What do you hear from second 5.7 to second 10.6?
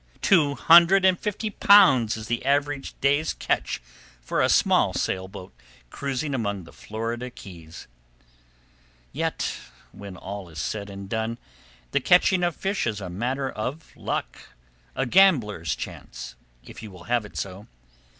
cruising among the Florida Keys. Yet, when all is